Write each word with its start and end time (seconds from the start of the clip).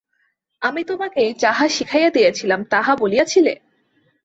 আমি 0.61 0.81
তোমাকে 0.83 1.21
যাহা 1.39 1.65
শিখাইয়া 1.67 2.09
দিয়াছিলাম 2.09 2.59
তাহা 2.63 2.91
বলিয়াছিলে? 2.95 3.53